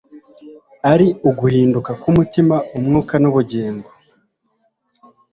ari 0.91 1.07
uguhinduka 1.29 1.91
kumutima 2.01 2.55
umwuka 2.77 3.13
nubugingo 3.21 3.89